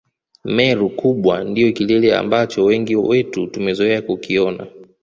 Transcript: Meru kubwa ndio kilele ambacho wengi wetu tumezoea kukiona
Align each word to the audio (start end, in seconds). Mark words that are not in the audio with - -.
Meru 0.45 0.89
kubwa 0.89 1.43
ndio 1.43 1.71
kilele 1.71 2.15
ambacho 2.15 2.63
wengi 2.65 2.95
wetu 2.95 3.47
tumezoea 3.47 4.01
kukiona 4.01 4.67